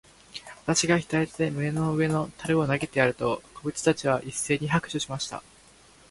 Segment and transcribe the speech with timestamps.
[0.65, 5.43] 私が左手で胸の上の樽を投げてやると、小人たちは一せいに拍手しました。